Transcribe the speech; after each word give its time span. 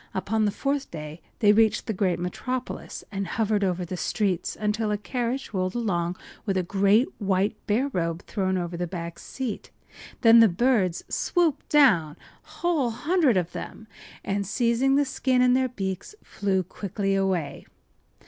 Upon 0.15 0.45
the 0.45 0.51
fourth 0.51 0.89
day 0.89 1.21
they 1.41 1.53
reached 1.53 1.85
the 1.85 1.93
great 1.93 2.17
metropolis, 2.17 3.03
and 3.11 3.27
hovered 3.27 3.63
over 3.63 3.85
the 3.85 3.95
streets 3.95 4.57
until 4.59 4.89
a 4.89 4.97
carriage 4.97 5.53
rolled 5.53 5.75
along 5.75 6.15
with 6.43 6.57
a 6.57 6.63
great 6.63 7.07
white 7.21 7.55
bear 7.67 7.87
robe 7.93 8.23
thrown 8.23 8.57
over 8.57 8.75
the 8.75 8.87
back 8.87 9.19
seat. 9.19 9.69
Then 10.21 10.39
the 10.39 10.47
birds 10.49 11.03
swooped 11.07 11.69
down—the 11.69 12.49
whole 12.49 12.89
hundred 12.89 13.37
of 13.37 13.51
them—and 13.51 14.47
seizing 14.47 14.95
the 14.95 15.05
skin 15.05 15.39
in 15.39 15.53
their 15.53 15.69
beaks 15.69 16.15
flew 16.23 16.63
quickly 16.63 17.13
away. 17.13 17.67